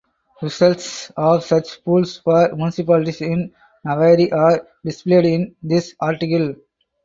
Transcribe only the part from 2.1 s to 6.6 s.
for municipalities in Navarre are displayed in this article.